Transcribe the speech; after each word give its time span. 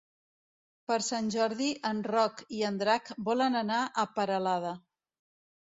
Per 0.91 0.95
Sant 1.07 1.27
Jordi 1.35 1.67
en 1.91 2.01
Roc 2.13 2.41
i 2.61 2.65
en 2.71 2.81
Drac 2.81 3.13
volen 3.29 3.61
anar 3.63 3.83
a 4.05 4.11
Peralada. 4.17 4.77